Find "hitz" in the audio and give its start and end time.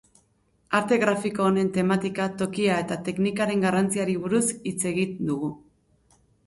4.57-4.79